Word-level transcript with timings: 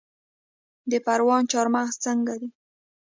د 0.91 0.93
پروان 1.05 1.43
چارمغز 1.51 1.95
څنګه 2.05 2.33
دي؟ 2.41 2.49